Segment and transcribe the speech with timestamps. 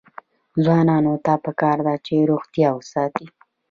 [0.63, 3.27] ځوانانو ته پکار ده چې، روغتیا وساتي.